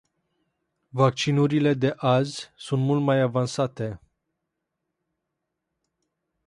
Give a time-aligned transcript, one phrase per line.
[0.93, 3.99] Vaccinurile de azi sunt mult mai avansate.